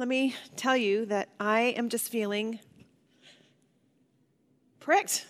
[0.00, 2.58] let me tell you that I am just feeling
[4.80, 5.26] pricked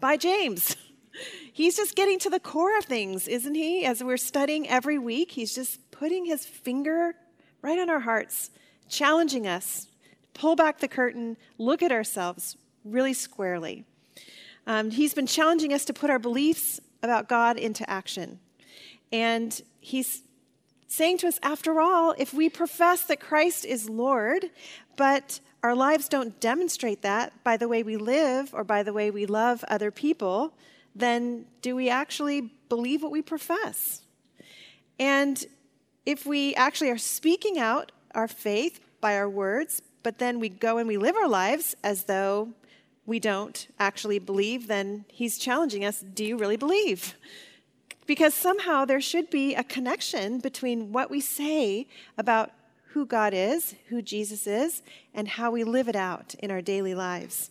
[0.00, 0.74] by James.
[1.52, 3.84] He's just getting to the core of things, isn't he?
[3.84, 7.14] As we're studying every week, he's just putting his finger
[7.60, 8.50] right on our hearts,
[8.88, 9.88] challenging us.
[10.32, 13.84] Pull back the curtain, look at ourselves really squarely.
[14.66, 18.38] Um, he's been challenging us to put our beliefs about God into action.
[19.12, 20.22] And he's
[20.88, 24.50] saying to us, after all, if we profess that Christ is Lord,
[24.96, 29.10] but our lives don't demonstrate that by the way we live or by the way
[29.10, 30.54] we love other people,
[30.94, 34.02] then do we actually believe what we profess?
[34.98, 35.44] And
[36.04, 40.78] if we actually are speaking out our faith by our words, but then we go
[40.78, 42.50] and we live our lives as though
[43.04, 47.14] we don't actually believe, then he's challenging us do you really believe?
[48.06, 52.52] Because somehow there should be a connection between what we say about
[52.90, 54.82] who God is, who Jesus is,
[55.12, 57.50] and how we live it out in our daily lives.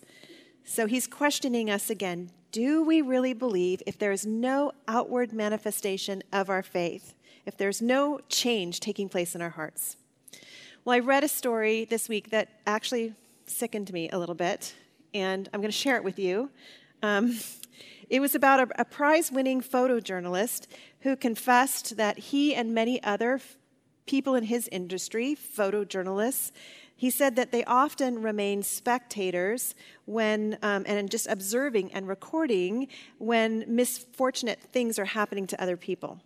[0.64, 6.24] So he's questioning us again do we really believe if there is no outward manifestation
[6.32, 7.14] of our faith,
[7.46, 9.98] if there's no change taking place in our hearts?
[10.86, 13.14] Well, I read a story this week that actually
[13.46, 14.74] sickened me a little bit,
[15.14, 16.50] and I'm going to share it with you.
[17.04, 17.38] Um,
[18.10, 20.68] it was about a, a prize winning photojournalist
[21.02, 23.58] who confessed that he and many other f-
[24.06, 26.52] people in his industry, photojournalists,
[26.96, 33.66] he said that they often remain spectators when, um, and just observing and recording when
[33.68, 36.22] misfortunate things are happening to other people.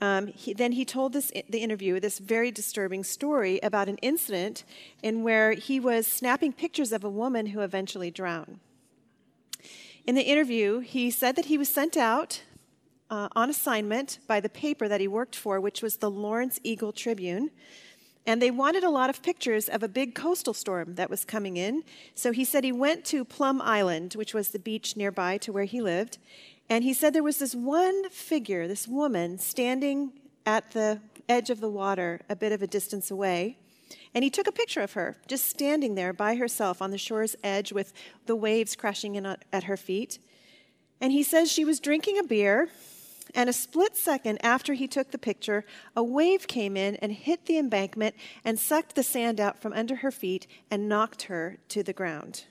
[0.00, 4.64] Um, he, then he told this, the interviewer this very disturbing story about an incident
[5.02, 8.58] in where he was snapping pictures of a woman who eventually drowned.
[10.04, 12.42] In the interview, he said that he was sent out
[13.08, 16.92] uh, on assignment by the paper that he worked for, which was the Lawrence Eagle
[16.92, 17.50] Tribune.
[18.26, 21.56] And they wanted a lot of pictures of a big coastal storm that was coming
[21.56, 21.84] in.
[22.16, 25.64] So he said he went to Plum Island, which was the beach nearby to where
[25.64, 26.18] he lived.
[26.68, 30.12] And he said there was this one figure, this woman, standing
[30.46, 33.56] at the edge of the water, a bit of a distance away.
[34.14, 37.36] And he took a picture of her, just standing there by herself on the shore's
[37.42, 37.92] edge with
[38.26, 40.18] the waves crashing in at her feet.
[41.00, 42.68] And he says she was drinking a beer,
[43.34, 45.64] and a split second after he took the picture,
[45.96, 48.14] a wave came in and hit the embankment
[48.44, 52.44] and sucked the sand out from under her feet and knocked her to the ground.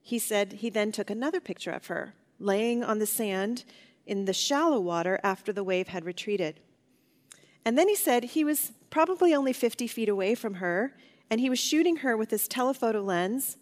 [0.00, 3.64] He said he then took another picture of her, laying on the sand
[4.06, 6.58] in the shallow water after the wave had retreated.
[7.64, 10.94] And then he said he was probably only 50 feet away from her,
[11.30, 13.56] and he was shooting her with his telephoto lens.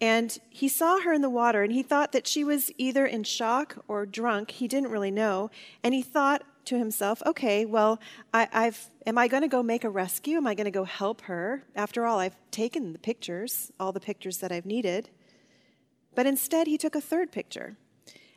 [0.00, 3.22] And he saw her in the water, and he thought that she was either in
[3.22, 4.50] shock or drunk.
[4.50, 5.52] He didn't really know.
[5.84, 8.00] And he thought to himself, okay, well,
[8.32, 10.38] I, have am I going to go make a rescue?
[10.38, 11.62] Am I going to go help her?
[11.76, 15.08] After all, I've taken the pictures, all the pictures that I've needed.
[16.16, 17.76] But instead, he took a third picture.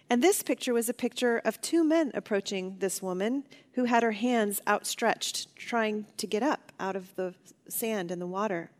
[0.09, 4.13] And this picture was a picture of two men approaching this woman who had her
[4.13, 7.34] hands outstretched, trying to get up out of the
[7.68, 8.72] sand and the water.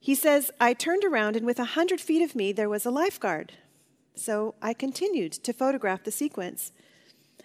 [0.00, 2.90] He says, I turned around, and with a hundred feet of me, there was a
[2.90, 3.52] lifeguard.
[4.16, 6.72] So I continued to photograph the sequence.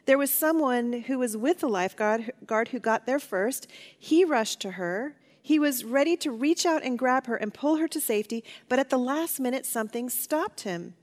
[0.06, 3.68] There was someone who was with the lifeguard guard who got there first.
[3.98, 5.16] He rushed to her.
[5.42, 8.80] He was ready to reach out and grab her and pull her to safety, but
[8.80, 10.96] at the last minute, something stopped him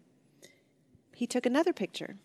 [1.20, 2.16] he took another picture.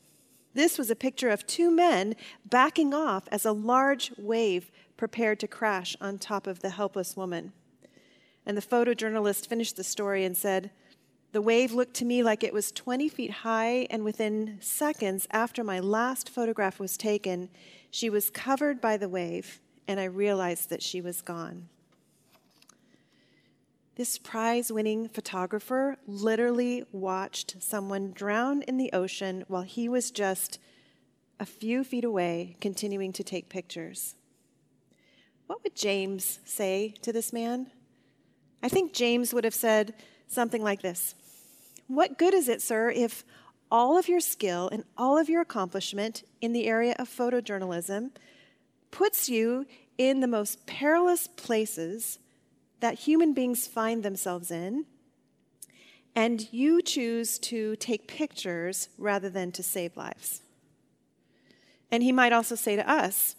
[0.53, 5.50] This was a picture of two men backing off as a large wave prepared to
[5.50, 7.51] crash on top of the helpless woman.
[8.45, 10.72] And the photojournalist finished the story and said,
[11.34, 15.61] The wave looked to me like it was 20 feet high, and within seconds after
[15.61, 17.50] my last photograph was taken,
[17.91, 21.67] she was covered by the wave, and I realized that she was gone.
[23.95, 30.59] This prize winning photographer literally watched someone drown in the ocean while he was just
[31.39, 34.16] a few feet away, continuing to take pictures.
[35.47, 37.72] What would James say to this man?
[38.61, 39.93] I think James would have said
[40.28, 41.16] something like this
[41.87, 43.23] What good is it, sir, if
[43.72, 48.11] all of your skill and all of your accomplishment in the area of photojournalism
[48.91, 49.66] puts you
[49.97, 52.20] in the most perilous places
[52.79, 54.85] that human beings find themselves in,
[56.16, 60.41] and you choose to take pictures rather than to save lives.
[61.91, 63.35] And he might also say to us,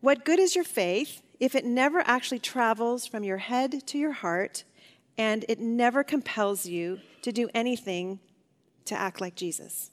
[0.00, 4.12] What good is your faith if it never actually travels from your head to your
[4.12, 4.64] heart
[5.16, 8.20] and it never compels you to do anything
[8.86, 9.90] to act like Jesus?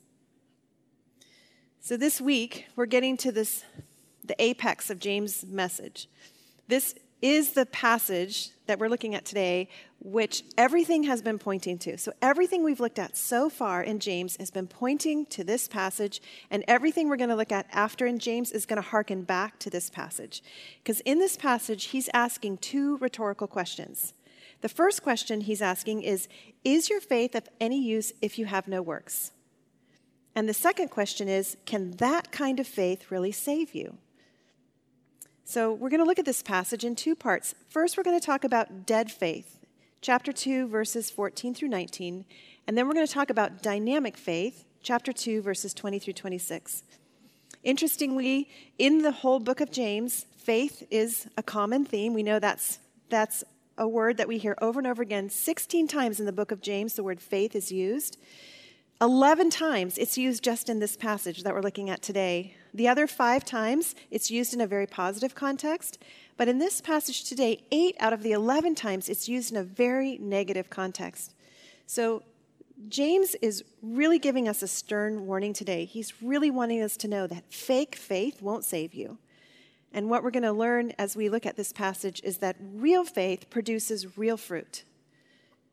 [1.82, 3.64] So this week, we're getting to this,
[4.24, 6.10] the apex of James' message.
[6.68, 9.70] This is the passage that we're looking at today,
[10.00, 11.98] which everything has been pointing to.
[11.98, 16.22] So, everything we've looked at so far in James has been pointing to this passage,
[16.52, 19.58] and everything we're going to look at after in James is going to harken back
[19.60, 20.44] to this passage.
[20.84, 24.14] Because in this passage, he's asking two rhetorical questions.
[24.62, 26.28] The first question he's asking is
[26.64, 29.32] Is your faith of any use if you have no works?
[30.36, 33.98] And the second question is Can that kind of faith really save you?
[35.50, 37.56] So we're going to look at this passage in two parts.
[37.70, 39.60] First, we're going to talk about dead faith,
[40.02, 42.26] chapter 2, verses 14 through 19.
[42.68, 46.84] And then we're going to talk about dynamic faith, chapter 2, verses 20 through 26.
[47.64, 52.14] Interestingly, in the whole book of James, faith is a common theme.
[52.14, 52.80] We know that's,
[53.10, 53.46] that's
[53.78, 55.30] a word that we hear over and over again.
[55.30, 58.18] 16 times in the book of James, the word faith is used.
[59.00, 62.56] 11 times it's used just in this passage that we're looking at today.
[62.78, 65.98] The other five times it's used in a very positive context,
[66.38, 69.64] but in this passage today, eight out of the 11 times it's used in a
[69.64, 71.34] very negative context.
[71.88, 72.22] So
[72.88, 75.86] James is really giving us a stern warning today.
[75.86, 79.18] He's really wanting us to know that fake faith won't save you.
[79.92, 83.04] And what we're going to learn as we look at this passage is that real
[83.04, 84.84] faith produces real fruit.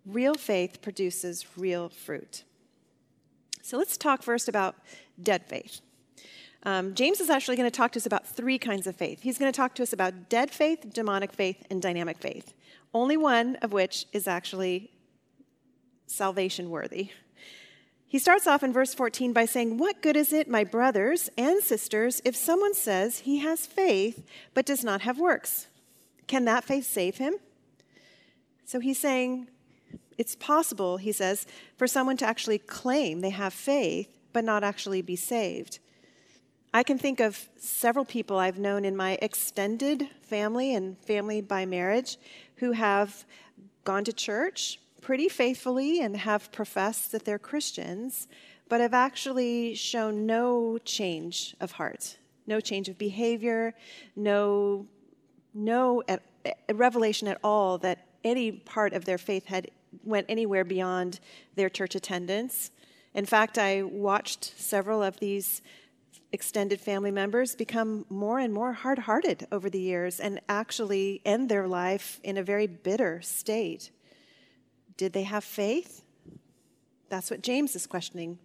[0.06, 2.44] Real faith produces real fruit.
[3.60, 4.76] So let's talk first about
[5.22, 5.82] dead faith.
[6.64, 9.20] Um, James is actually going to talk to us about three kinds of faith.
[9.22, 12.54] He's going to talk to us about dead faith, demonic faith, and dynamic faith,
[12.94, 14.90] only one of which is actually
[16.06, 17.10] salvation worthy.
[18.06, 21.62] He starts off in verse 14 by saying, What good is it, my brothers and
[21.62, 24.24] sisters, if someone says he has faith
[24.54, 25.66] but does not have works?
[26.26, 27.34] Can that faith save him?
[28.64, 29.48] So he's saying,
[30.16, 31.46] it's possible, he says,
[31.76, 35.80] for someone to actually claim they have faith but not actually be saved.
[36.76, 41.66] I can think of several people I've known in my extended family and family by
[41.66, 42.18] marriage
[42.56, 43.24] who have
[43.84, 48.26] gone to church pretty faithfully and have professed that they're Christians,
[48.68, 53.72] but have actually shown no change of heart, no change of behavior,
[54.16, 54.84] no,
[55.54, 56.02] no
[56.72, 59.70] revelation at all that any part of their faith had
[60.02, 61.20] went anywhere beyond
[61.54, 62.72] their church attendance.
[63.14, 65.62] In fact, I watched several of these
[66.34, 71.48] extended family members become more and more hard hearted over the years and actually end
[71.48, 73.92] their life in a very bitter state.
[74.96, 76.02] Did they have faith?
[77.08, 78.40] That's what James is questioning.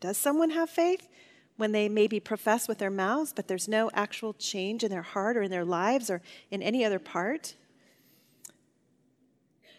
[0.00, 1.08] Does someone have faith
[1.56, 5.36] when they maybe profess with their mouths, but there's no actual change in their heart
[5.36, 6.20] or in their lives or
[6.50, 7.54] in any other part?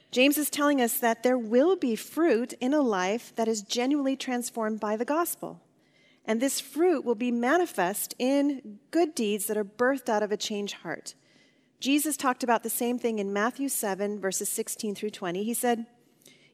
[0.09, 4.15] James is telling us that there will be fruit in a life that is genuinely
[4.15, 5.61] transformed by the gospel.
[6.25, 10.37] And this fruit will be manifest in good deeds that are birthed out of a
[10.37, 11.15] changed heart.
[11.79, 15.43] Jesus talked about the same thing in Matthew 7, verses 16 through 20.
[15.43, 15.87] He said,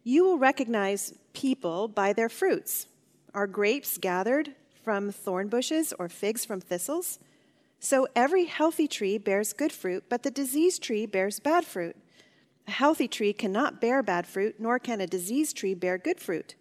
[0.04, 2.88] You will recognize people by their fruits.
[3.34, 7.20] Are grapes gathered from thorn bushes or figs from thistles?
[7.80, 11.96] So every healthy tree bears good fruit, but the diseased tree bears bad fruit.
[12.68, 16.56] A healthy tree cannot bear bad fruit, nor can a diseased tree bear good fruit.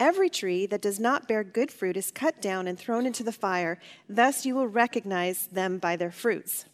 [0.00, 3.32] Every tree that does not bear good fruit is cut down and thrown into the
[3.32, 3.78] fire.
[4.08, 6.66] Thus you will recognize them by their fruits.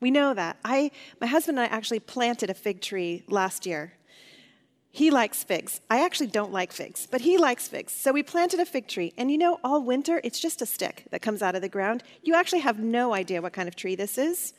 [0.00, 0.58] We know that.
[0.64, 0.90] I,
[1.20, 3.92] my husband and I actually planted a fig tree last year.
[4.94, 5.80] He likes figs.
[5.90, 7.92] I actually don't like figs, but he likes figs.
[7.92, 9.12] So we planted a fig tree.
[9.18, 12.04] And you know, all winter, it's just a stick that comes out of the ground.
[12.22, 14.54] You actually have no idea what kind of tree this is.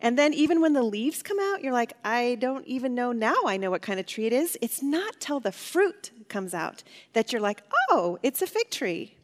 [0.00, 3.36] And then even when the leaves come out, you're like, I don't even know now
[3.46, 4.58] I know what kind of tree it is.
[4.60, 9.14] It's not till the fruit comes out that you're like, oh, it's a fig tree.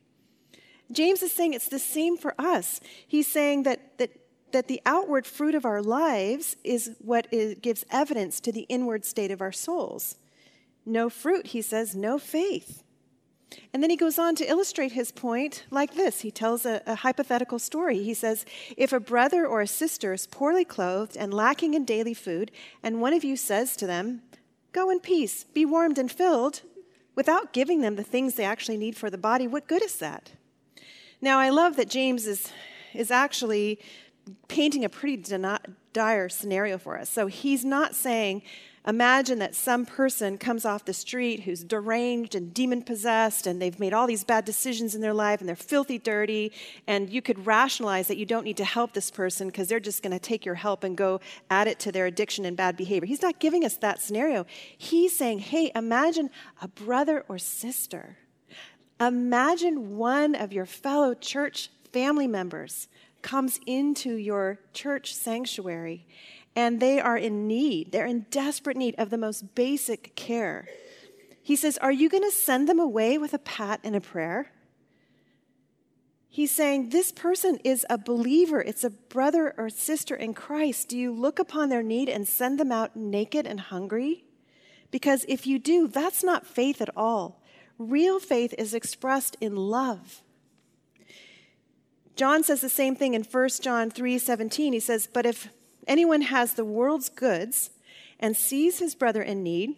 [0.92, 2.80] James is saying it's the same for us.
[3.08, 4.10] He's saying that, that,
[4.52, 9.04] that the outward fruit of our lives is what is, gives evidence to the inward
[9.04, 10.18] state of our souls.
[10.84, 12.82] No fruit, he says, no faith.
[13.72, 16.22] And then he goes on to illustrate his point like this.
[16.22, 18.02] He tells a, a, hypothetical story.
[18.02, 18.46] He says,
[18.76, 22.50] If a brother or a sister is poorly clothed and lacking in daily food,
[22.82, 24.22] and one of you says to them,
[24.72, 26.62] Go in peace, be warmed and filled,
[27.14, 30.32] without giving them the things they actually need for the body, what good is that?
[31.20, 32.50] Now, I love that James is,
[32.94, 33.78] is actually
[34.48, 35.22] painting a pretty
[35.92, 37.10] dire scenario for us.
[37.10, 38.42] So he's not saying,
[38.84, 43.78] Imagine that some person comes off the street who's deranged and demon possessed, and they've
[43.78, 46.50] made all these bad decisions in their life, and they're filthy dirty,
[46.88, 50.02] and you could rationalize that you don't need to help this person because they're just
[50.02, 53.06] going to take your help and go add it to their addiction and bad behavior.
[53.06, 54.46] He's not giving us that scenario.
[54.76, 58.16] He's saying, hey, imagine a brother or sister.
[59.00, 62.88] Imagine one of your fellow church family members
[63.20, 66.04] comes into your church sanctuary
[66.54, 67.92] and they are in need.
[67.92, 70.66] They're in desperate need of the most basic care.
[71.42, 74.52] He says, Are you going to send them away with a pat and a prayer?
[76.28, 78.60] He's saying, This person is a believer.
[78.60, 80.88] It's a brother or sister in Christ.
[80.88, 84.24] Do you look upon their need and send them out naked and hungry?
[84.90, 87.42] Because if you do, that's not faith at all.
[87.78, 90.22] Real faith is expressed in love.
[92.14, 94.72] John says the same thing in 1 John 3 17.
[94.72, 95.48] He says, But if
[95.86, 97.70] anyone has the world's goods
[98.20, 99.76] and sees his brother in need,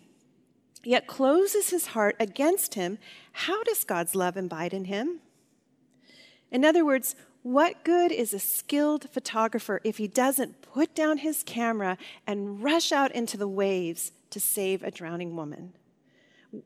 [0.83, 2.99] yet closes his heart against him,
[3.33, 5.21] how does God's love abide in him?
[6.51, 11.43] In other words, what good is a skilled photographer if he doesn't put down his
[11.43, 15.75] camera and rush out into the waves to save a drowning woman?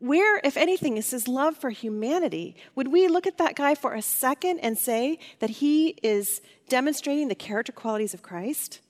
[0.00, 2.56] Where, if anything, is his love for humanity?
[2.74, 7.28] Would we look at that guy for a second and say that he is demonstrating
[7.28, 8.80] the character qualities of Christ?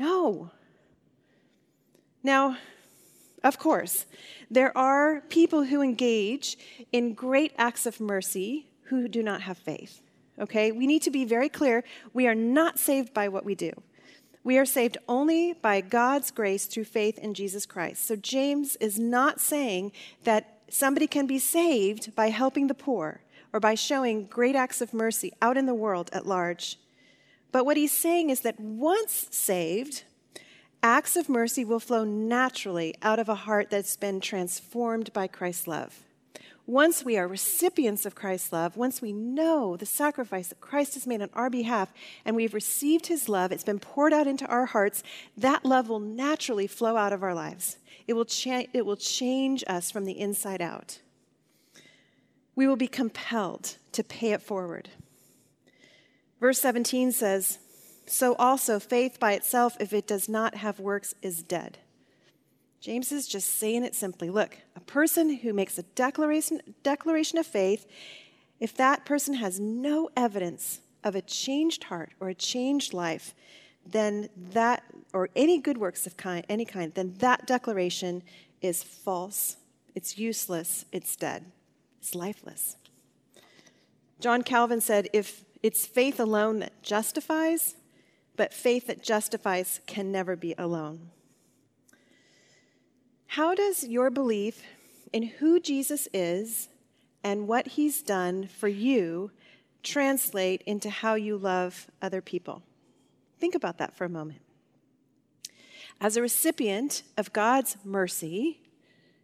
[0.00, 0.50] No.
[2.24, 2.56] Now,
[3.44, 4.06] of course,
[4.50, 6.58] there are people who engage
[6.90, 10.02] in great acts of mercy who do not have faith
[10.40, 10.72] okay?
[10.72, 11.84] We need to be very clear.
[12.12, 13.72] We are not saved by what we do.
[14.42, 18.06] We are saved only by God's grace through faith in Jesus Christ.
[18.06, 19.92] So James is not saying
[20.24, 23.20] that somebody can be saved by helping the poor
[23.52, 26.78] or by showing great acts of mercy out in the world at large.
[27.52, 30.04] But what he's saying is that once saved,
[30.82, 35.66] acts of mercy will flow naturally out of a heart that's been transformed by Christ's
[35.66, 36.04] love.
[36.66, 41.04] Once we are recipients of Christ's love, once we know the sacrifice that Christ has
[41.04, 41.92] made on our behalf,
[42.24, 45.02] and we've received his love, it's been poured out into our hearts,
[45.36, 47.78] that love will naturally flow out of our lives.
[48.06, 51.00] It will, cha- it will change us from the inside out.
[52.54, 54.90] We will be compelled to pay it forward.
[56.40, 57.58] Verse 17 says,
[58.06, 61.78] So also faith by itself, if it does not have works, is dead.
[62.80, 64.30] James is just saying it simply.
[64.30, 67.86] Look, a person who makes a declaration, declaration of faith,
[68.58, 73.34] if that person has no evidence of a changed heart or a changed life,
[73.86, 74.82] then that,
[75.12, 78.22] or any good works of kind, any kind, then that declaration
[78.62, 79.56] is false.
[79.94, 80.86] It's useless.
[80.90, 81.52] It's dead.
[82.00, 82.76] It's lifeless.
[84.20, 87.76] John Calvin said, if it's faith alone that justifies,
[88.36, 91.10] but faith that justifies can never be alone.
[93.26, 94.62] How does your belief
[95.12, 96.68] in who Jesus is
[97.22, 99.30] and what he's done for you
[99.82, 102.62] translate into how you love other people?
[103.38, 104.40] Think about that for a moment.
[106.00, 108.60] As a recipient of God's mercy,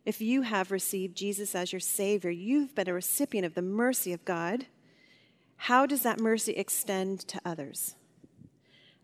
[0.04, 4.12] if you have received Jesus as your Savior, you've been a recipient of the mercy
[4.12, 4.66] of God.
[5.56, 7.96] How does that mercy extend to others?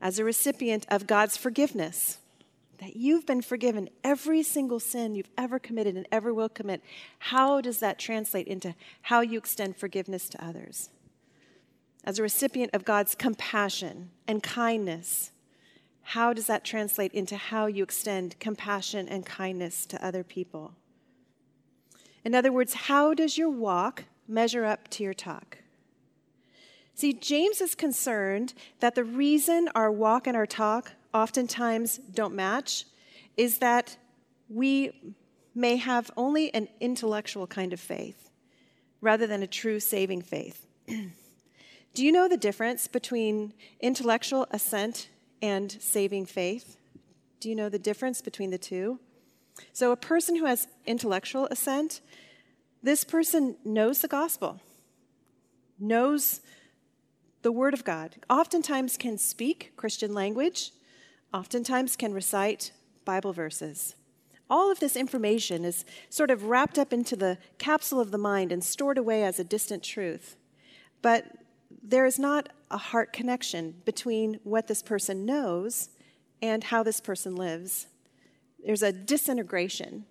[0.00, 2.18] As a recipient of God's forgiveness,
[2.78, 6.82] that you've been forgiven every single sin you've ever committed and ever will commit,
[7.20, 10.90] how does that translate into how you extend forgiveness to others?
[12.04, 15.30] As a recipient of God's compassion and kindness,
[16.02, 20.74] how does that translate into how you extend compassion and kindness to other people?
[22.24, 25.58] In other words, how does your walk measure up to your talk?
[27.02, 32.84] See, James is concerned that the reason our walk and our talk oftentimes don't match
[33.36, 33.96] is that
[34.48, 35.16] we
[35.52, 38.30] may have only an intellectual kind of faith
[39.00, 40.64] rather than a true saving faith.
[40.86, 45.08] Do you know the difference between intellectual assent
[45.42, 46.76] and saving faith?
[47.40, 49.00] Do you know the difference between the two?
[49.72, 52.00] So, a person who has intellectual assent,
[52.80, 54.60] this person knows the gospel,
[55.80, 56.42] knows
[57.42, 60.72] the word of God, oftentimes can speak Christian language,
[61.34, 62.72] oftentimes can recite
[63.04, 63.96] Bible verses.
[64.48, 68.52] All of this information is sort of wrapped up into the capsule of the mind
[68.52, 70.36] and stored away as a distant truth.
[71.00, 71.26] But
[71.82, 75.88] there is not a heart connection between what this person knows
[76.40, 77.86] and how this person lives.
[78.64, 80.04] There's a disintegration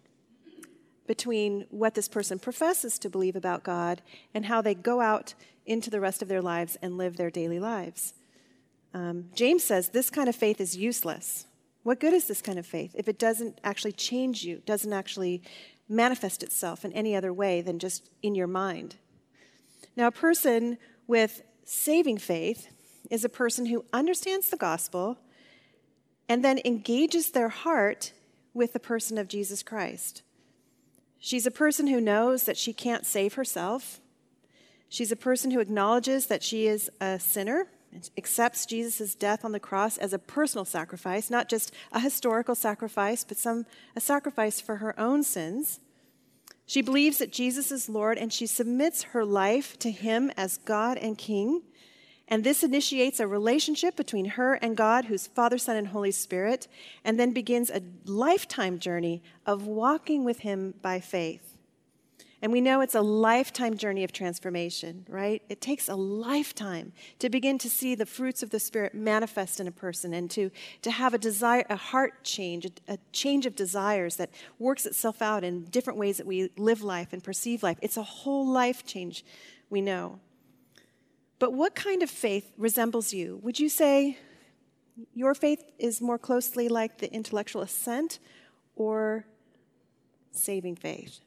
[1.11, 4.01] between what this person professes to believe about God
[4.33, 5.33] and how they go out
[5.65, 8.13] into the rest of their lives and live their daily lives.
[8.93, 11.47] Um, James says this kind of faith is useless.
[11.83, 15.41] What good is this kind of faith if it doesn't actually change you, doesn't actually
[15.89, 18.95] manifest itself in any other way than just in your mind?
[19.97, 20.77] Now, a person
[21.07, 22.69] with saving faith
[23.09, 25.17] is a person who understands the gospel
[26.29, 28.13] and then engages their heart
[28.53, 30.23] with the person of Jesus Christ.
[31.23, 34.01] She's a person who knows that she can't save herself.
[34.89, 39.51] She's a person who acknowledges that she is a sinner and accepts Jesus' death on
[39.51, 44.59] the cross as a personal sacrifice, not just a historical sacrifice, but some, a sacrifice
[44.59, 45.79] for her own sins.
[46.65, 50.97] She believes that Jesus is Lord and she submits her life to him as God
[50.97, 51.61] and King.
[52.31, 56.69] And this initiates a relationship between her and God, who's Father, Son, and Holy Spirit,
[57.03, 61.57] and then begins a lifetime journey of walking with him by faith.
[62.41, 65.43] And we know it's a lifetime journey of transformation, right?
[65.49, 69.67] It takes a lifetime to begin to see the fruits of the Spirit manifest in
[69.67, 70.51] a person and to,
[70.83, 75.21] to have a desire, a heart change, a, a change of desires that works itself
[75.21, 77.77] out in different ways that we live life and perceive life.
[77.81, 79.25] It's a whole life change,
[79.69, 80.19] we know.
[81.41, 83.39] But what kind of faith resembles you?
[83.41, 84.19] Would you say
[85.15, 88.19] your faith is more closely like the intellectual assent
[88.75, 89.25] or
[90.31, 91.19] saving faith?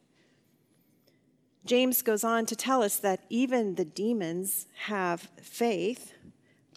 [1.65, 6.13] James goes on to tell us that even the demons have faith,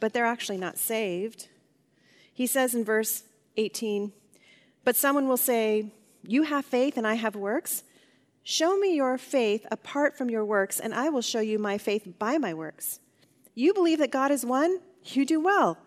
[0.01, 1.47] but they're actually not saved.
[2.35, 3.23] He says in verse
[3.57, 4.13] 18,
[4.83, 5.93] But someone will say,
[6.27, 7.85] You have faith and I have works.
[8.43, 12.19] Show me your faith apart from your works, and I will show you my faith
[12.19, 12.99] by my works.
[13.59, 14.79] You believe that God is one?
[15.03, 15.79] You do well.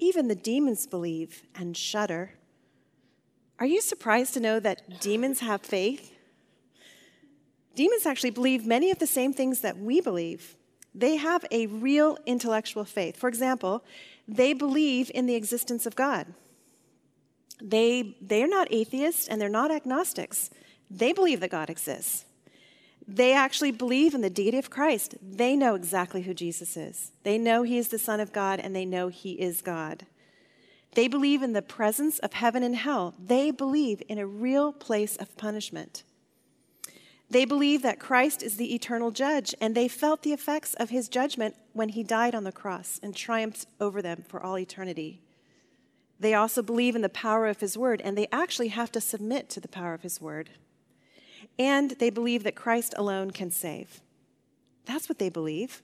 [0.00, 2.32] Even the demons believe and shudder.
[3.60, 6.12] Are you surprised to know that demons have faith?
[7.76, 10.56] Demons actually believe many of the same things that we believe.
[10.92, 13.16] They have a real intellectual faith.
[13.16, 13.84] For example,
[14.26, 16.34] they believe in the existence of God.
[17.62, 20.50] They, they are not atheists and they're not agnostics.
[20.90, 22.24] They believe that God exists.
[23.06, 25.16] They actually believe in the deity of Christ.
[25.20, 27.12] They know exactly who Jesus is.
[27.24, 30.06] They know he is the Son of God and they know he is God.
[30.94, 33.14] They believe in the presence of heaven and hell.
[33.18, 36.02] They believe in a real place of punishment.
[37.30, 41.08] They believe that Christ is the eternal judge, and they felt the effects of his
[41.08, 45.22] judgment when he died on the cross and triumphed over them for all eternity.
[46.18, 49.48] They also believe in the power of his word, and they actually have to submit
[49.50, 50.50] to the power of his word.
[51.60, 54.00] And they believe that Christ alone can save.
[54.86, 55.80] That's what they believe.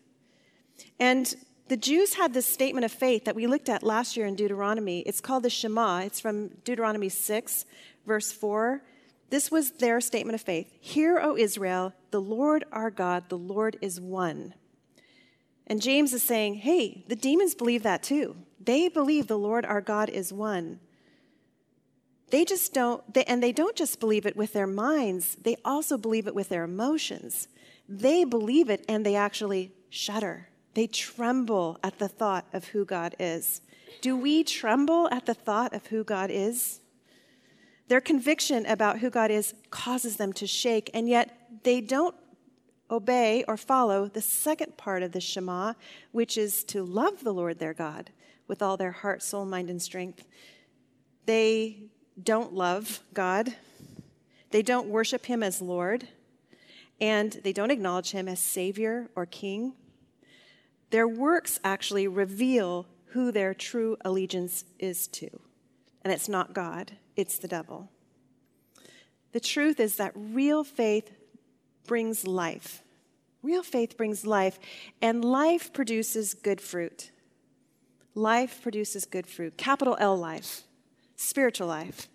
[0.98, 1.32] And
[1.68, 5.00] the Jews had this statement of faith that we looked at last year in Deuteronomy.
[5.00, 6.00] It's called the Shema.
[6.00, 7.64] It's from Deuteronomy 6,
[8.06, 8.82] verse 4
[9.28, 13.76] this was their statement of faith Hear, O Israel, the Lord our God, the Lord
[13.80, 14.54] is one.
[15.66, 18.36] And James is saying, hey, the demons believe that too.
[18.60, 20.78] They believe the Lord our God is one.
[22.30, 25.96] They just don't, they, and they don't just believe it with their minds, they also
[25.96, 27.48] believe it with their emotions.
[27.88, 30.48] They believe it and they actually shudder.
[30.74, 33.60] They tremble at the thought of who God is.
[34.00, 36.80] Do we tremble at the thought of who God is?
[37.88, 42.14] Their conviction about who God is causes them to shake, and yet they don't
[42.90, 45.74] obey or follow the second part of the Shema,
[46.12, 48.10] which is to love the Lord their God
[48.48, 50.26] with all their heart, soul, mind, and strength.
[51.26, 53.54] They don't love God,
[54.50, 56.08] they don't worship Him as Lord,
[57.00, 59.74] and they don't acknowledge Him as Savior or King.
[60.90, 65.28] Their works actually reveal who their true allegiance is to,
[66.02, 67.90] and it's not God it's the devil.
[69.32, 71.10] The truth is that real faith
[71.86, 72.82] brings life.
[73.42, 74.58] Real faith brings life,
[75.00, 77.10] and life produces good fruit.
[78.14, 79.56] Life produces good fruit.
[79.56, 80.62] Capital L life,
[81.16, 82.08] spiritual life.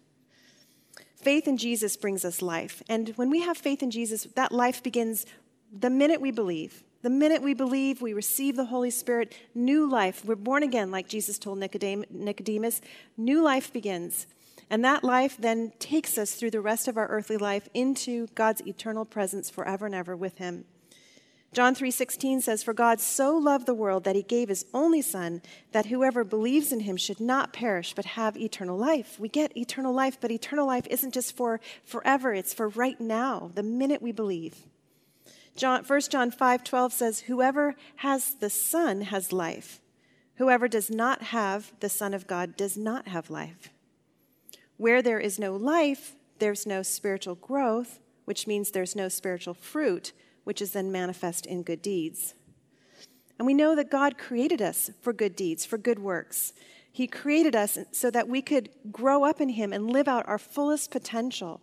[1.15, 2.81] Faith in Jesus brings us life.
[2.89, 5.25] And when we have faith in Jesus, that life begins
[5.71, 6.83] the minute we believe.
[7.03, 10.23] The minute we believe, we receive the Holy Spirit, new life.
[10.23, 12.81] We're born again, like Jesus told Nicodemus.
[13.17, 14.27] New life begins.
[14.69, 18.61] And that life then takes us through the rest of our earthly life into God's
[18.65, 20.65] eternal presence forever and ever with him.
[21.53, 25.41] John 3:16 says for God so loved the world that he gave his only son
[25.73, 29.19] that whoever believes in him should not perish but have eternal life.
[29.19, 33.51] We get eternal life, but eternal life isn't just for forever, it's for right now,
[33.53, 34.65] the minute we believe.
[35.57, 39.81] John 1 John 5:12 says whoever has the son has life.
[40.35, 43.73] Whoever does not have the son of God does not have life.
[44.77, 50.13] Where there is no life, there's no spiritual growth, which means there's no spiritual fruit,
[50.43, 52.33] which is then manifest in good deeds.
[53.37, 56.53] And we know that God created us for good deeds, for good works.
[56.91, 60.37] He created us so that we could grow up in him and live out our
[60.37, 61.61] fullest potential.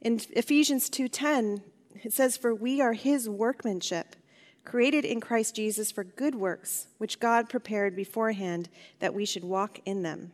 [0.00, 1.62] In Ephesians 2:10,
[2.02, 4.16] it says for we are his workmanship,
[4.64, 8.68] created in Christ Jesus for good works, which God prepared beforehand
[8.98, 10.32] that we should walk in them.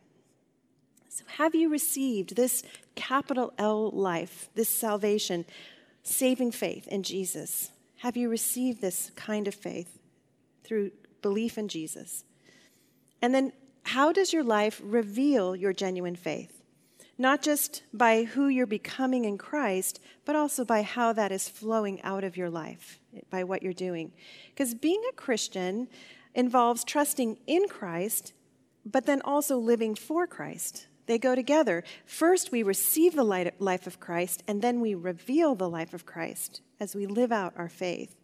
[1.07, 2.63] So, have you received this
[2.95, 5.45] capital L life, this salvation,
[6.03, 7.71] saving faith in Jesus?
[7.97, 9.99] Have you received this kind of faith
[10.63, 12.23] through belief in Jesus?
[13.21, 16.61] And then, how does your life reveal your genuine faith?
[17.17, 22.01] Not just by who you're becoming in Christ, but also by how that is flowing
[22.01, 24.11] out of your life, by what you're doing.
[24.49, 25.87] Because being a Christian
[26.33, 28.33] involves trusting in Christ,
[28.85, 30.87] but then also living for Christ.
[31.11, 31.83] They go together.
[32.05, 36.61] First, we receive the life of Christ, and then we reveal the life of Christ
[36.79, 38.15] as we live out our faith.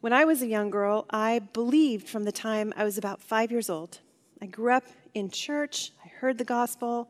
[0.00, 3.50] When I was a young girl, I believed from the time I was about five
[3.50, 3.98] years old.
[4.40, 4.84] I grew up
[5.14, 7.08] in church, I heard the gospel,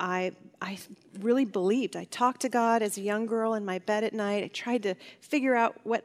[0.00, 0.76] I, I
[1.20, 1.94] really believed.
[1.94, 4.42] I talked to God as a young girl in my bed at night.
[4.42, 6.04] I tried to figure out what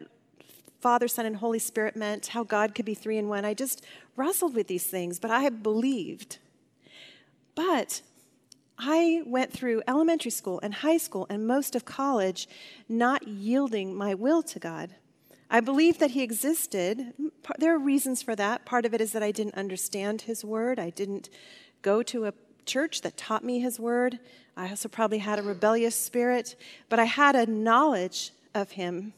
[0.80, 3.46] Father, Son, and Holy Spirit meant, how God could be three in one.
[3.46, 3.84] I just
[4.16, 6.38] wrestled with these things, but I believed.
[7.60, 8.04] But
[8.78, 12.48] I went through elementary school and high school and most of college
[12.88, 14.96] not yielding my will to God.
[15.50, 17.14] I believed that He existed.
[17.58, 18.64] There are reasons for that.
[18.64, 20.80] Part of it is that I didn't understand His Word.
[20.80, 21.28] I didn't
[21.82, 22.34] go to a
[22.66, 24.20] church that taught me His Word.
[24.56, 26.56] I also probably had a rebellious spirit,
[26.88, 29.12] but I had a knowledge of Him.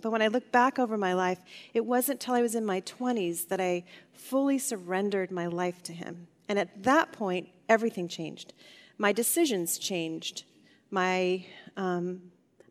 [0.00, 1.40] But when I look back over my life,
[1.74, 3.82] it wasn't till I was in my 20s that I
[4.12, 6.28] fully surrendered my life to Him.
[6.48, 8.54] And at that point, everything changed.
[8.96, 10.44] My decisions changed.
[10.90, 11.44] My,
[11.76, 12.22] um,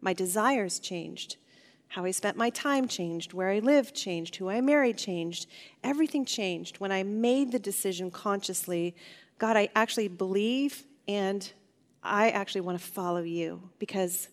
[0.02, 1.38] my desires changed.
[1.90, 3.34] How I spent my time changed.
[3.34, 4.36] Where I lived changed.
[4.38, 5.48] Who I married changed.
[5.84, 8.96] Everything changed when I made the decision consciously
[9.40, 11.52] God, I actually believe and
[12.02, 14.30] I actually want to follow you because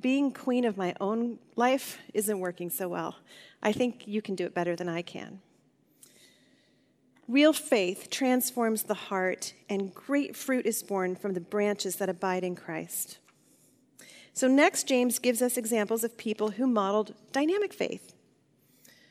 [0.00, 3.16] being queen of my own life isn't working so well.
[3.62, 5.40] I think you can do it better than I can.
[7.28, 12.42] Real faith transforms the heart, and great fruit is born from the branches that abide
[12.42, 13.18] in Christ.
[14.32, 18.14] So, next, James gives us examples of people who modeled dynamic faith.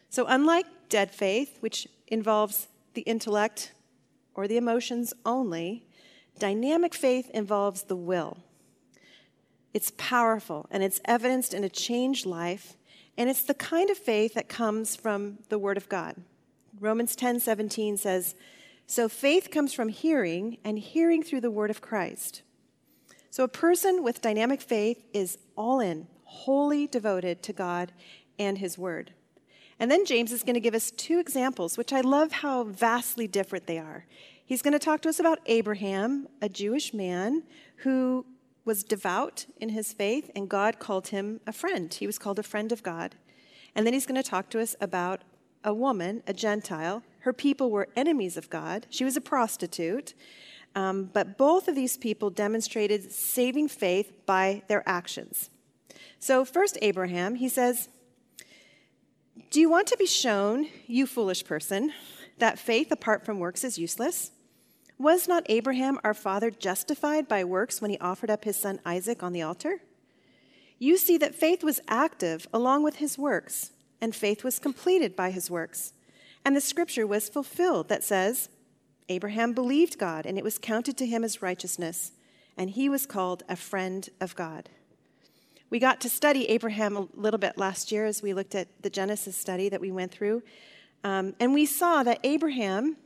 [0.10, 3.74] So, unlike dead faith, which involves the intellect
[4.34, 5.86] or the emotions only,
[6.40, 8.38] dynamic faith involves the will.
[9.76, 12.78] It's powerful and it's evidenced in a changed life,
[13.16, 16.16] and it's the kind of faith that comes from the Word of God.
[16.80, 18.36] Romans 10 17 says,
[18.86, 22.42] So faith comes from hearing, and hearing through the Word of Christ.
[23.30, 27.92] So a person with dynamic faith is all in, wholly devoted to God
[28.40, 29.14] and His Word.
[29.80, 33.28] And then James is going to give us two examples, which I love how vastly
[33.28, 34.06] different they are.
[34.44, 37.44] He's going to talk to us about Abraham, a Jewish man
[37.78, 38.26] who
[38.66, 41.94] was devout in his faith, and God called him a friend.
[41.94, 43.16] He was called a friend of God.
[43.76, 45.24] And then he's going to talk to us about
[45.68, 47.04] a woman, a Gentile.
[47.20, 48.88] Her people were enemies of God.
[48.90, 50.14] She was a prostitute.
[50.76, 55.50] Um, but both of these people demonstrated saving faith by their actions.
[56.20, 57.90] So, first, Abraham, he says,
[59.52, 61.92] do you want to be shown, you foolish person,
[62.38, 64.32] that faith apart from works is useless?
[64.98, 69.22] Was not Abraham our father justified by works when he offered up his son Isaac
[69.22, 69.82] on the altar?
[70.80, 75.32] You see that faith was active along with his works, and faith was completed by
[75.32, 75.94] his works.
[76.46, 78.50] And the scripture was fulfilled that says,
[79.10, 82.12] Abraham believed God, and it was counted to him as righteousness,
[82.58, 84.70] and he was called a friend of God.
[85.70, 88.90] We got to study Abraham a little bit last year as we looked at the
[88.90, 90.44] Genesis study that we went through.
[91.04, 92.98] Um, and we saw that Abraham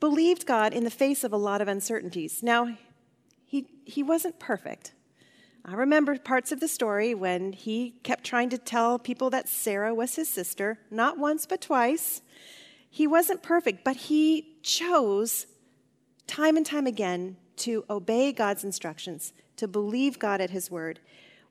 [0.00, 2.42] believed God in the face of a lot of uncertainties.
[2.42, 2.76] Now,
[3.46, 4.92] he, he wasn't perfect.
[5.64, 9.94] I remember parts of the story when he kept trying to tell people that Sarah
[9.94, 12.20] was his sister, not once, but twice.
[12.90, 15.46] He wasn't perfect, but he chose
[16.26, 20.98] time and time again to obey God's instructions, to believe God at his word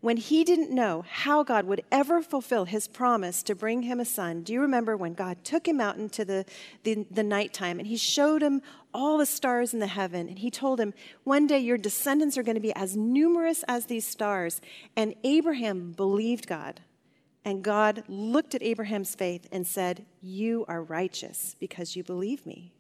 [0.02, 4.06] when he didn't know how God would ever fulfill his promise to bring him a
[4.06, 6.44] son, do you remember when God took him out into the,
[6.84, 8.62] the, the, nighttime and he showed him
[8.94, 10.28] all the stars in the heaven?
[10.28, 13.86] And he told him, One day your descendants are going to be as numerous as
[13.86, 14.62] these stars.
[14.96, 16.82] And Abraham believed God.
[17.44, 22.72] And God looked at Abraham's faith and said, You are righteous because you believe me.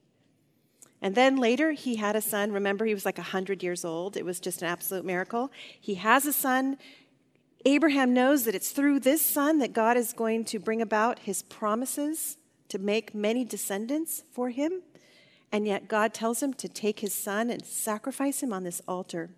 [1.01, 2.51] And then later, he had a son.
[2.51, 4.15] Remember, he was like 100 years old.
[4.15, 5.51] It was just an absolute miracle.
[5.79, 6.77] He has a son.
[7.65, 11.41] Abraham knows that it's through this son that God is going to bring about his
[11.41, 12.37] promises
[12.69, 14.83] to make many descendants for him.
[15.51, 19.31] And yet, God tells him to take his son and sacrifice him on this altar.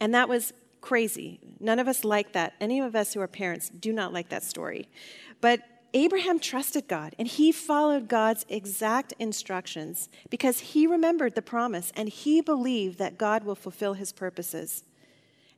[0.00, 1.40] And that was crazy.
[1.60, 2.54] None of us like that.
[2.60, 4.88] Any of us who are parents do not like that story.
[5.40, 5.60] But
[5.94, 12.08] Abraham trusted God and he followed God's exact instructions because he remembered the promise and
[12.08, 14.82] he believed that God will fulfill his purposes.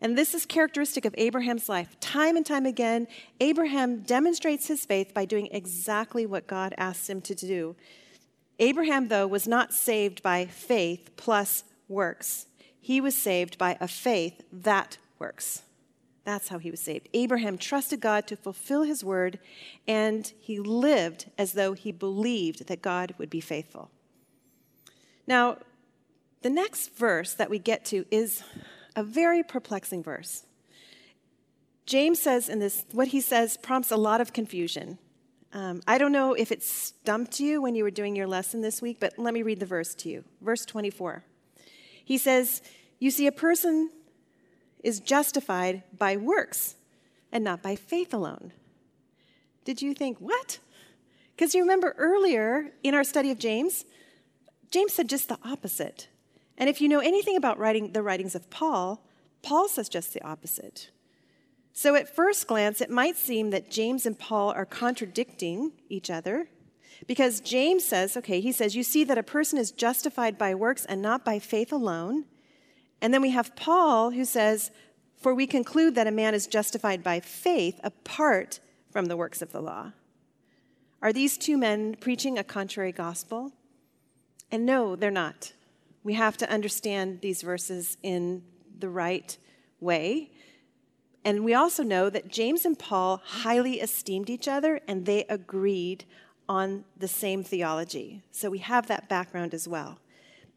[0.01, 1.99] And this is characteristic of Abraham's life.
[2.01, 3.09] Time and time again,
[3.41, 7.75] Abraham demonstrates his faith by doing exactly what God asks him to do.
[8.59, 12.47] Abraham, though, was not saved by faith plus works.
[12.81, 15.63] He was saved by a faith that works.
[16.25, 17.09] That's how he was saved.
[17.15, 19.39] Abraham trusted God to fulfill his word,
[19.87, 23.91] and he lived as though he believed that God would be faithful.
[25.27, 25.59] Now,
[26.43, 28.43] the next verse that we get to is
[28.97, 30.45] a very perplexing verse.
[31.87, 34.99] James says in this, what he says prompts a lot of confusion.
[35.57, 38.83] Um, I don't know if it stumped you when you were doing your lesson this
[38.83, 40.23] week, but let me read the verse to you.
[40.43, 41.25] Verse 24.
[42.05, 42.61] He says,
[42.99, 43.91] You see, a person
[44.85, 46.75] is justified by works
[47.33, 48.53] and not by faith alone.
[49.65, 50.59] Did you think, what?
[51.35, 53.87] Because you remember earlier in our study of James,
[54.71, 56.09] James said just the opposite.
[56.59, 59.07] And if you know anything about writing the writings of Paul,
[59.41, 60.91] Paul says just the opposite.
[61.79, 66.49] So, at first glance, it might seem that James and Paul are contradicting each other
[67.07, 70.87] because James says, okay, he says, you see that a person is justified by works
[70.87, 72.25] and not by faith alone.
[73.03, 74.71] And then we have Paul who says,
[75.21, 78.59] for we conclude that a man is justified by faith apart
[78.91, 79.93] from the works of the law.
[81.03, 83.53] Are these two men preaching a contrary gospel?
[84.51, 85.53] And no, they're not.
[86.03, 88.45] We have to understand these verses in
[88.79, 89.37] the right
[89.79, 90.31] way.
[91.27, 96.05] And we also know that James and Paul highly esteemed each other and they agreed
[96.49, 98.23] on the same theology.
[98.31, 99.99] So we have that background as well.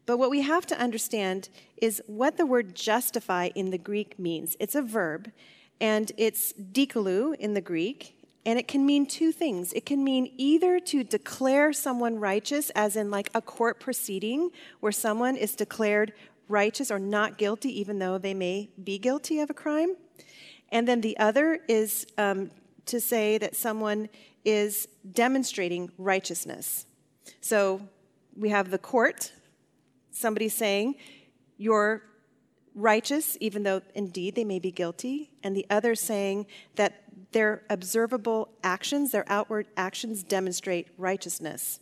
[0.06, 4.56] But what we have to understand is what the word justify in the Greek means.
[4.60, 5.32] It's a verb,
[5.80, 9.72] and it's dikaioo in the Greek, and it can mean two things.
[9.72, 14.92] It can mean either to declare someone righteous, as in like a court proceeding where
[14.92, 16.12] someone is declared
[16.48, 19.96] righteous or not guilty, even though they may be guilty of a crime.
[20.72, 22.50] And then the other is um,
[22.86, 24.08] to say that someone
[24.44, 26.86] is demonstrating righteousness.
[27.40, 27.80] So
[28.36, 29.32] we have the court,
[30.10, 30.96] somebody saying,
[31.56, 32.02] You're
[32.74, 37.02] righteous, even though indeed they may be guilty, and the other saying that
[37.32, 41.80] their observable actions, their outward actions, demonstrate righteousness.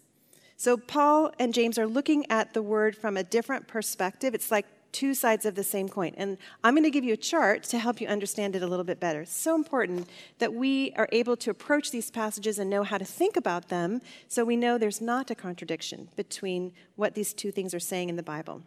[0.56, 4.34] So Paul and James are looking at the word from a different perspective.
[4.34, 6.14] It's like two sides of the same coin.
[6.16, 8.84] And I'm going to give you a chart to help you understand it a little
[8.84, 9.24] bit better.
[9.24, 13.36] So important that we are able to approach these passages and know how to think
[13.36, 17.80] about them so we know there's not a contradiction between what these two things are
[17.80, 18.62] saying in the Bible.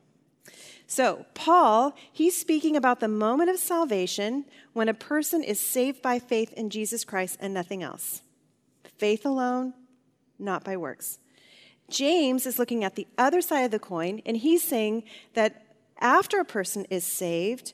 [0.87, 6.19] So, Paul, he's speaking about the moment of salvation when a person is saved by
[6.19, 8.23] faith in Jesus Christ and nothing else.
[8.97, 9.73] Faith alone,
[10.37, 11.19] not by works.
[11.89, 15.03] James is looking at the other side of the coin, and he's saying
[15.33, 15.70] that
[16.01, 17.73] after a person is saved,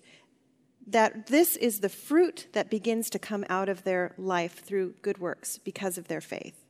[0.85, 5.17] that this is the fruit that begins to come out of their life through good
[5.17, 6.63] works because of their faith.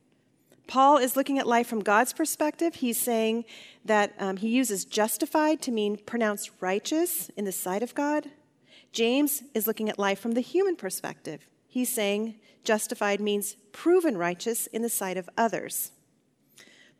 [0.66, 2.76] Paul is looking at life from God's perspective.
[2.76, 3.44] He's saying
[3.84, 8.28] that um, he uses justified to mean pronounced righteous in the sight of God.
[8.92, 11.46] James is looking at life from the human perspective.
[11.68, 15.92] He's saying justified means proven righteous in the sight of others.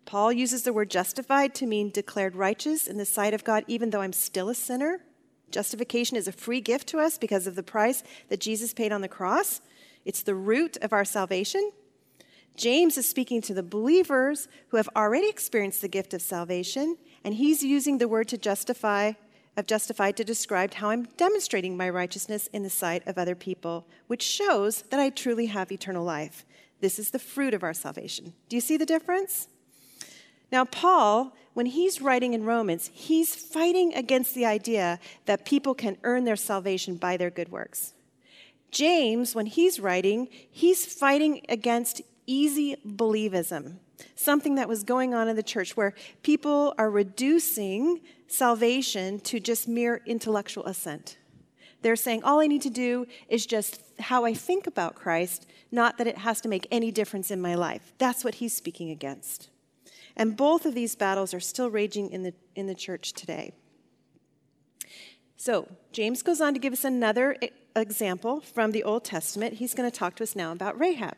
[0.09, 3.90] Paul uses the word justified to mean declared righteous in the sight of God, even
[3.90, 5.01] though I'm still a sinner.
[5.51, 9.03] Justification is a free gift to us because of the price that Jesus paid on
[9.03, 9.61] the cross.
[10.07, 11.73] It's the root of our salvation.
[12.57, 17.35] James is speaking to the believers who have already experienced the gift of salvation, and
[17.35, 19.12] he's using the word to justify
[19.59, 23.87] of justified to describe how I'm demonstrating my righteousness in the sight of other people,
[24.07, 26.47] which shows that I truly have eternal life.
[26.81, 28.33] This is the fruit of our salvation.
[28.49, 29.49] Do you see the difference?
[30.51, 35.99] Now, Paul, when he's writing in Romans, he's fighting against the idea that people can
[36.05, 37.95] earn their salvation by their good works.
[38.71, 43.77] James, when he's writing, he's fighting against easy believism,
[44.15, 49.67] something that was going on in the church where people are reducing salvation to just
[49.67, 51.17] mere intellectual assent.
[51.81, 55.97] They're saying, all I need to do is just how I think about Christ, not
[55.99, 57.93] that it has to make any difference in my life.
[57.99, 59.49] That's what he's speaking against.
[60.18, 63.52] And both of these battles are still raging in the, in the church today.
[65.37, 67.37] So, James goes on to give us another
[67.76, 69.54] example from the Old Testament.
[69.54, 71.16] He's going to talk to us now about Rahab.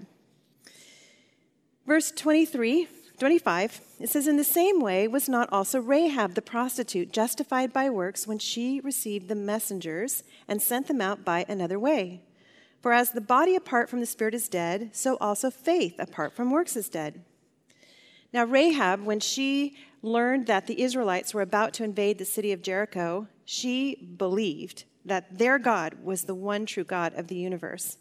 [1.86, 2.86] Verse 23,
[3.18, 7.88] 25, it says, In the same way was not also Rahab the prostitute justified by
[7.88, 12.20] works when she received the messengers and sent them out by another way?
[12.82, 16.50] For as the body apart from the spirit is dead, so also faith apart from
[16.50, 17.24] works is dead.
[18.32, 22.62] Now, Rahab, when she learned that the Israelites were about to invade the city of
[22.62, 27.98] Jericho, she believed that their God was the one true God of the universe.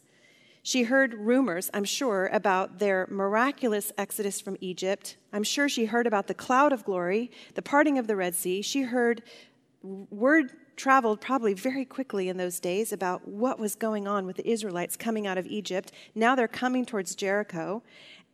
[0.62, 5.16] She heard rumors, I'm sure, about their miraculous exodus from Egypt.
[5.34, 8.62] I'm sure she heard about the cloud of glory, the parting of the Red Sea.
[8.62, 9.24] She heard
[9.82, 14.50] word traveled probably very quickly in those days about what was going on with the
[14.50, 15.92] Israelites coming out of Egypt.
[16.16, 17.84] Now they're coming towards Jericho.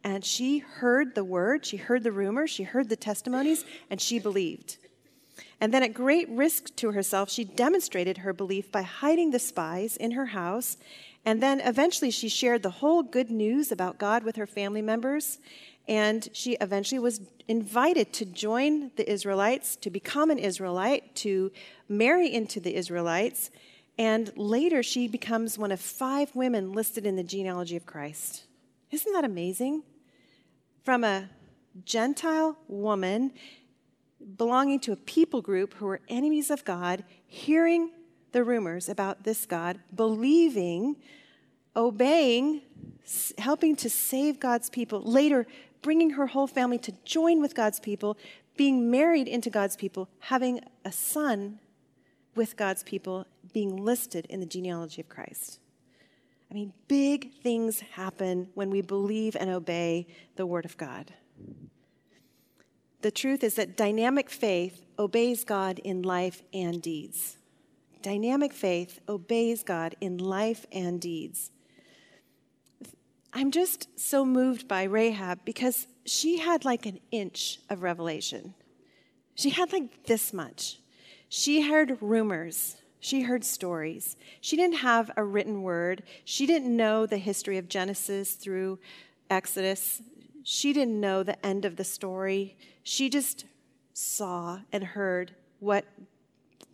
[0.06, 4.20] And she heard the word, she heard the rumor, she heard the testimonies, and she
[4.20, 4.78] believed.
[5.60, 9.98] And then, at great risk to herself, she demonstrated her belief by hiding the spies
[9.98, 10.78] in her house.
[11.26, 15.40] And then eventually, she shared the whole good news about God with her family members.
[15.88, 21.52] And she eventually was invited to join the Israelites, to become an Israelite, to
[21.90, 23.50] marry into the Israelites.
[23.98, 28.44] And later, she becomes one of five women listed in the genealogy of Christ.
[28.92, 29.82] Isn't that amazing?
[30.86, 31.30] From a
[31.84, 33.34] Gentile woman
[34.38, 37.90] belonging to a people group who were enemies of God, hearing
[38.34, 40.98] the rumors about this God, believing,
[41.76, 42.62] obeying,
[43.40, 45.48] helping to save God's people, later
[45.82, 48.16] bringing her whole family to join with God's people,
[48.56, 51.60] being married into God's people, having a son
[52.36, 55.60] with God's people, being listed in the genealogy of Christ.
[56.50, 61.14] I mean, big things happen when we believe and obey the Word of God.
[63.02, 67.38] The truth is that dynamic faith obeys God in life and deeds.
[68.02, 71.52] Dynamic faith obeys God in life and deeds.
[73.34, 78.54] I'm just so moved by Rahab because she had like an inch of revelation.
[79.36, 80.80] She had like this much.
[81.28, 82.78] She heard rumors.
[83.06, 84.18] She heard stories.
[84.42, 86.02] She didn't have a written word.
[86.24, 88.80] She didn't know the history of Genesis through
[89.30, 90.02] Exodus.
[90.42, 92.58] She didn't know the end of the story.
[92.82, 93.46] She just
[93.94, 95.86] saw and heard what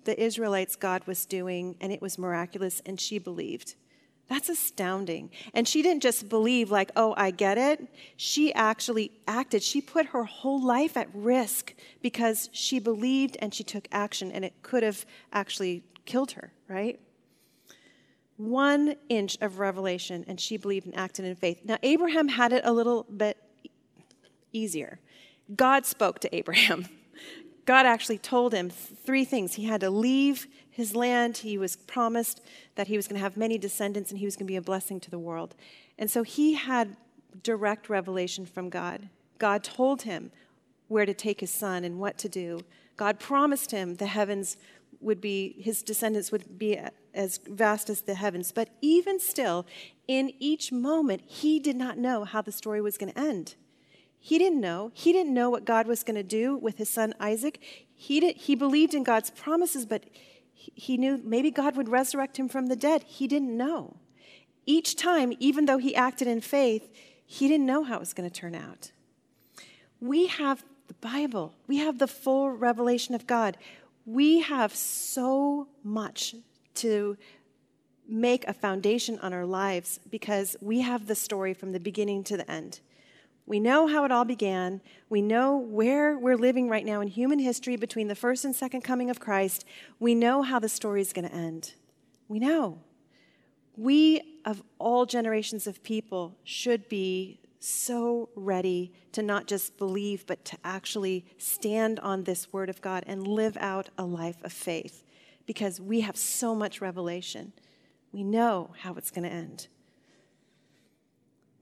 [0.05, 3.75] the Israelites' God was doing, and it was miraculous, and she believed.
[4.29, 5.31] That's astounding.
[5.53, 7.89] And she didn't just believe, like, oh, I get it.
[8.15, 9.63] She actually acted.
[9.63, 14.45] She put her whole life at risk because she believed and she took action, and
[14.45, 16.99] it could have actually killed her, right?
[18.37, 21.61] One inch of revelation, and she believed and acted in faith.
[21.63, 23.37] Now, Abraham had it a little bit
[24.51, 24.99] easier.
[25.55, 26.87] God spoke to Abraham.
[27.65, 29.53] God actually told him three things.
[29.53, 31.37] He had to leave his land.
[31.37, 32.41] He was promised
[32.75, 34.61] that he was going to have many descendants and he was going to be a
[34.61, 35.55] blessing to the world.
[35.99, 36.97] And so he had
[37.43, 39.09] direct revelation from God.
[39.37, 40.31] God told him
[40.87, 42.61] where to take his son and what to do.
[42.97, 44.57] God promised him the heavens
[45.01, 46.79] would be, his descendants would be
[47.13, 48.51] as vast as the heavens.
[48.51, 49.65] But even still,
[50.07, 53.55] in each moment, he did not know how the story was going to end.
[54.19, 54.91] He didn't know.
[54.93, 57.59] He didn't know what God was going to do with his son Isaac.
[57.93, 60.05] He, did, he believed in God's promises, but
[60.53, 63.03] he, he knew maybe God would resurrect him from the dead.
[63.03, 63.97] He didn't know.
[64.67, 66.89] Each time, even though he acted in faith,
[67.25, 68.91] he didn't know how it was going to turn out.
[69.99, 73.57] We have the Bible, we have the full revelation of God.
[74.05, 76.35] We have so much
[76.75, 77.17] to
[78.07, 82.37] make a foundation on our lives because we have the story from the beginning to
[82.37, 82.79] the end.
[83.45, 84.81] We know how it all began.
[85.09, 88.81] We know where we're living right now in human history between the first and second
[88.81, 89.65] coming of Christ.
[89.99, 91.73] We know how the story is going to end.
[92.27, 92.79] We know.
[93.75, 100.43] We, of all generations of people, should be so ready to not just believe, but
[100.45, 105.03] to actually stand on this word of God and live out a life of faith
[105.45, 107.53] because we have so much revelation.
[108.11, 109.67] We know how it's going to end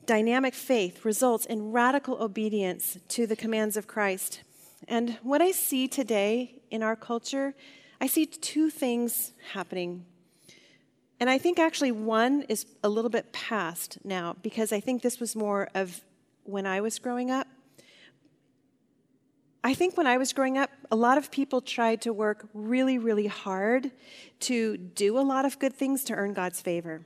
[0.10, 4.42] dynamic faith results in radical obedience to the commands of Christ.
[4.88, 7.54] And what I see today in our culture,
[8.02, 10.06] I see two things happening.
[11.20, 15.20] And I think actually one is a little bit past now because I think this
[15.20, 16.02] was more of
[16.44, 17.48] when I was growing up.
[19.62, 22.98] I think when I was growing up, a lot of people tried to work really,
[22.98, 23.92] really hard
[24.42, 27.02] to do a lot of good things to earn God's favor.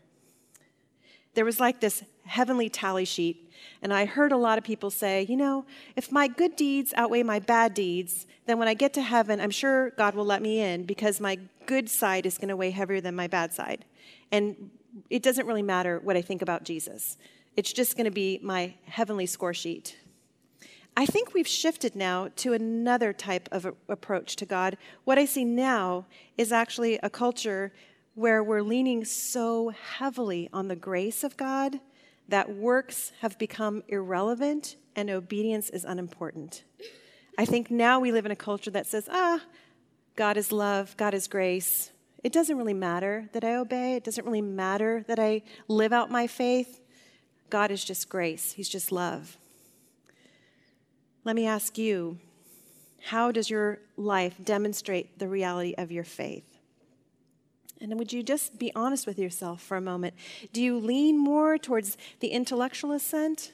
[1.34, 3.52] There was like this heavenly tally sheet.
[3.82, 7.23] And I heard a lot of people say, you know, if my good deeds outweigh
[7.23, 10.59] my bad deeds, then when I get to heaven, I'm sure God will let me
[10.59, 13.86] in because my good side is going to weigh heavier than my bad side.
[14.32, 14.72] And
[15.09, 17.18] it doesn't really matter what I think about Jesus,
[17.55, 19.97] it's just going to be my heavenly score sheet.
[20.95, 24.78] I think we've shifted now to another type of approach to God.
[25.05, 26.05] What I see now
[26.38, 27.74] is actually a culture
[28.14, 31.80] where we're leaning so heavily on the grace of God
[32.28, 36.64] that works have become irrelevant and obedience is unimportant.
[37.38, 39.41] I think now we live in a culture that says, ah,
[40.16, 41.91] God is love, God is grace.
[42.24, 46.11] It doesn't really matter that I obey, it doesn't really matter that I live out
[46.11, 46.80] my faith.
[47.49, 49.38] God is just grace, He's just love.
[51.24, 52.20] Let me ask you
[53.05, 56.45] how does your life demonstrate the reality of your faith?
[57.82, 60.14] And would you just be honest with yourself for a moment?
[60.53, 63.51] Do you lean more towards the intellectual assent?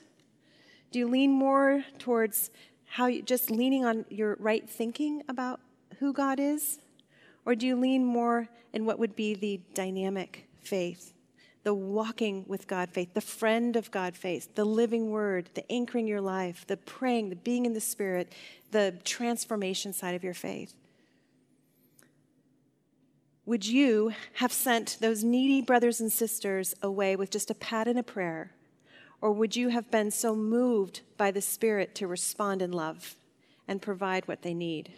[0.92, 2.52] Do you lean more towards
[2.86, 5.60] how you just leaning on your right thinking about
[6.00, 6.80] who God is?
[7.46, 11.14] Or do you lean more in what would be the dynamic faith,
[11.64, 16.08] the walking with God faith, the friend of God faith, the living word, the anchoring
[16.08, 18.32] your life, the praying, the being in the spirit,
[18.72, 20.74] the transformation side of your faith?
[23.46, 27.98] Would you have sent those needy brothers and sisters away with just a pat and
[27.98, 28.52] a prayer?
[29.22, 33.16] Or would you have been so moved by the Spirit to respond in love
[33.68, 34.94] and provide what they need?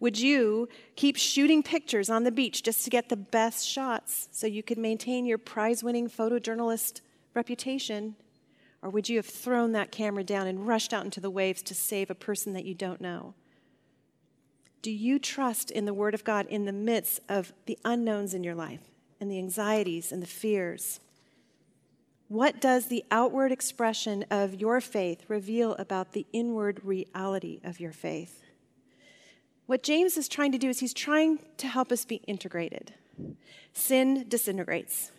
[0.00, 4.46] Would you keep shooting pictures on the beach just to get the best shots so
[4.46, 7.00] you could maintain your prize winning photojournalist
[7.34, 8.14] reputation?
[8.80, 11.74] Or would you have thrown that camera down and rushed out into the waves to
[11.74, 13.34] save a person that you don't know?
[14.82, 18.44] Do you trust in the Word of God in the midst of the unknowns in
[18.44, 18.82] your life
[19.20, 21.00] and the anxieties and the fears?
[22.28, 27.92] What does the outward expression of your faith reveal about the inward reality of your
[27.92, 28.44] faith?
[29.68, 32.94] What James is trying to do is he's trying to help us be integrated.
[33.74, 35.12] Sin disintegrates.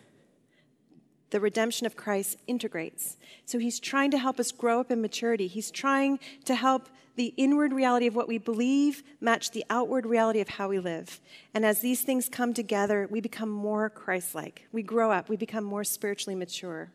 [1.30, 3.16] The redemption of Christ integrates.
[3.44, 5.46] So he's trying to help us grow up in maturity.
[5.46, 10.40] He's trying to help the inward reality of what we believe match the outward reality
[10.40, 11.20] of how we live.
[11.54, 14.66] And as these things come together, we become more Christ like.
[14.72, 16.90] We grow up, we become more spiritually mature.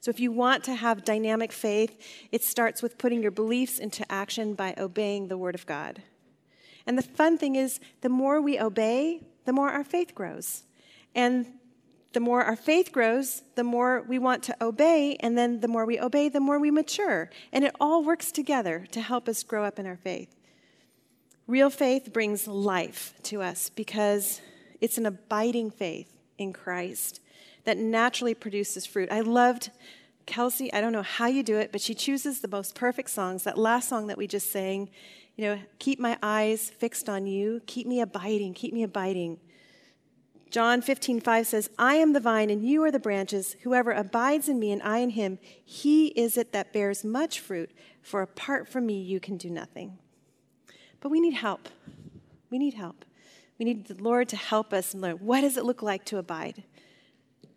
[0.00, 2.02] So, if you want to have dynamic faith,
[2.32, 6.02] it starts with putting your beliefs into action by obeying the Word of God.
[6.86, 10.64] And the fun thing is, the more we obey, the more our faith grows.
[11.14, 11.46] And
[12.12, 15.84] the more our faith grows, the more we want to obey, and then the more
[15.84, 17.30] we obey, the more we mature.
[17.52, 20.34] And it all works together to help us grow up in our faith.
[21.46, 24.40] Real faith brings life to us because
[24.80, 27.20] it's an abiding faith in Christ
[27.64, 29.10] that naturally produces fruit.
[29.10, 29.70] I loved
[30.26, 33.44] Kelsey, I don't know how you do it, but she chooses the most perfect songs.
[33.44, 34.88] That last song that we just sang,
[35.36, 39.38] you know, keep my eyes fixed on you, keep me abiding, keep me abiding.
[40.50, 43.56] John 15, 5 says, I am the vine and you are the branches.
[43.62, 47.72] Whoever abides in me and I in him, he is it that bears much fruit,
[48.02, 49.98] for apart from me, you can do nothing.
[51.00, 51.68] But we need help.
[52.50, 53.04] We need help.
[53.58, 56.18] We need the Lord to help us and learn what does it look like to
[56.18, 56.62] abide?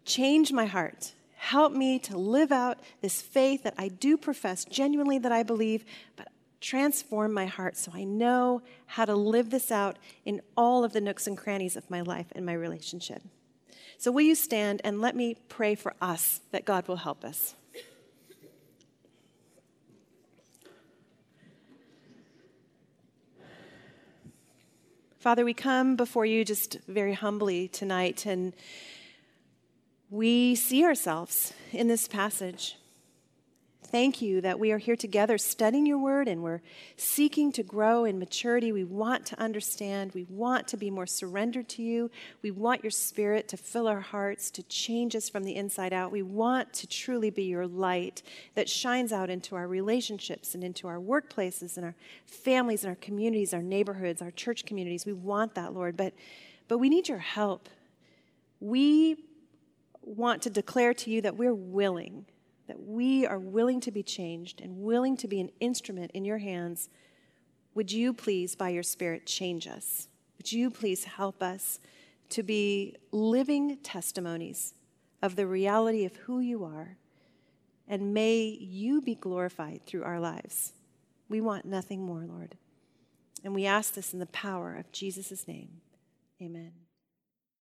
[0.04, 1.14] Change my heart.
[1.36, 5.86] Help me to live out this faith that I do profess genuinely that I believe,
[6.16, 6.30] but
[6.60, 11.02] transform my heart so I know how to live this out in all of the
[11.02, 13.22] nooks and crannies of my life and my relationship.
[13.98, 17.56] So, will you stand and let me pray for us that God will help us?
[25.18, 28.54] Father, we come before you just very humbly tonight, and
[30.10, 32.78] we see ourselves in this passage.
[33.90, 36.62] Thank you that we are here together studying your word and we're
[36.98, 38.74] seeking to grow in maturity.
[38.74, 40.12] We want to understand.
[40.14, 42.12] We want to be more surrendered to you.
[42.42, 46.12] We want your spirit to fill our hearts, to change us from the inside out.
[46.12, 48.24] We want to truly be your light
[48.56, 52.96] that shines out into our relationships and into our workplaces and our families and our
[52.96, 55.06] communities, our neighborhoods, our church communities.
[55.06, 56.14] We want that, Lord, but,
[56.68, 57.70] but we need your help.
[58.60, 59.16] We
[60.02, 62.26] want to declare to you that we're willing
[62.68, 66.38] that we are willing to be changed and willing to be an instrument in your
[66.38, 66.90] hands,
[67.74, 70.08] would you please, by your Spirit, change us?
[70.38, 71.80] Would you please help us
[72.30, 74.74] to be living testimonies
[75.22, 76.98] of the reality of who you are?
[77.88, 80.74] And may you be glorified through our lives.
[81.30, 82.58] We want nothing more, Lord.
[83.44, 85.82] And we ask this in the power of Jesus' name.
[86.42, 86.87] Amen.